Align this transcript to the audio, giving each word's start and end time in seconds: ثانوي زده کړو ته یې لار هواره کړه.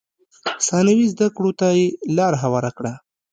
ثانوي 0.67 1.05
زده 1.13 1.27
کړو 1.35 1.51
ته 1.59 1.67
یې 1.77 1.85
لار 2.17 2.33
هواره 2.43 2.71
کړه. 2.77 2.93